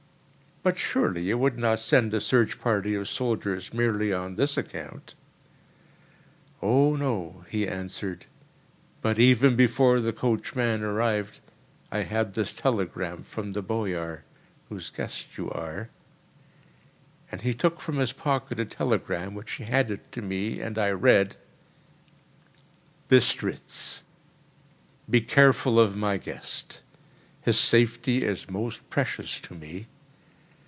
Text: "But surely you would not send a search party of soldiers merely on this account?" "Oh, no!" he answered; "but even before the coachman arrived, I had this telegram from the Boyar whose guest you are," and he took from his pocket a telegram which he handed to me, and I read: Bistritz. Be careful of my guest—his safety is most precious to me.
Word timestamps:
"But 0.63 0.77
surely 0.77 1.23
you 1.23 1.39
would 1.39 1.57
not 1.57 1.79
send 1.79 2.13
a 2.13 2.21
search 2.21 2.59
party 2.61 2.93
of 2.93 3.09
soldiers 3.09 3.73
merely 3.73 4.13
on 4.13 4.35
this 4.35 4.57
account?" 4.57 5.15
"Oh, 6.61 6.95
no!" 6.95 7.45
he 7.49 7.67
answered; 7.67 8.27
"but 9.01 9.17
even 9.17 9.55
before 9.55 9.99
the 9.99 10.13
coachman 10.13 10.83
arrived, 10.83 11.39
I 11.91 12.01
had 12.03 12.35
this 12.35 12.53
telegram 12.53 13.23
from 13.23 13.53
the 13.53 13.63
Boyar 13.63 14.23
whose 14.69 14.91
guest 14.91 15.35
you 15.35 15.49
are," 15.49 15.89
and 17.31 17.41
he 17.41 17.55
took 17.55 17.81
from 17.81 17.95
his 17.97 18.13
pocket 18.13 18.59
a 18.59 18.65
telegram 18.65 19.33
which 19.33 19.53
he 19.53 19.63
handed 19.63 20.11
to 20.11 20.21
me, 20.21 20.59
and 20.61 20.77
I 20.77 20.91
read: 20.91 21.37
Bistritz. 23.09 24.01
Be 25.09 25.21
careful 25.21 25.79
of 25.79 25.95
my 25.95 26.17
guest—his 26.17 27.57
safety 27.57 28.19
is 28.21 28.47
most 28.47 28.87
precious 28.91 29.39
to 29.41 29.55
me. 29.55 29.87